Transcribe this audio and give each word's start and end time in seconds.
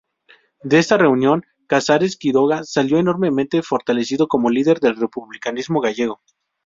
De 0.63 0.79
esta 0.79 0.97
reunión, 0.97 1.45
Casares 1.67 2.17
Quiroga 2.17 2.63
salió 2.63 2.97
enormemente 2.97 3.61
fortalecido 3.61 4.27
como 4.27 4.49
líder 4.49 4.79
del 4.79 4.95
republicanismo 4.95 5.79
gallego. 5.79 6.23